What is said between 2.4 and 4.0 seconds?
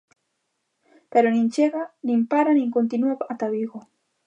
nin continúa ata Vigo.